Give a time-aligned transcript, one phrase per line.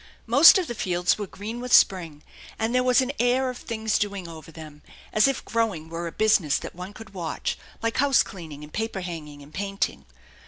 [0.25, 2.23] Most of the fields were green with spring,
[2.57, 4.81] and there was an air of things doing over them,
[5.13, 9.01] as if growing were a business that one could watch, like house cleaning and paper
[9.01, 10.07] hanging and painting.